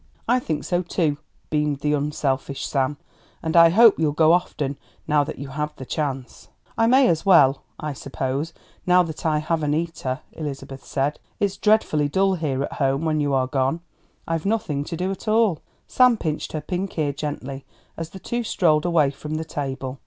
[0.27, 1.17] "I think so too,"
[1.51, 2.97] beamed the unselfish Sam,
[3.43, 7.23] "and I hope you'll go often now that you have the chance." "I may as
[7.23, 8.51] well, I suppose,
[8.87, 11.19] now that I have Annita," Elizabeth said.
[11.39, 13.81] "It's dreadfully dull here at home when you are gone.
[14.27, 17.63] I've nothing to do at all." Sam pinched her pink ear gently
[17.95, 19.99] as the two strolled away from the table.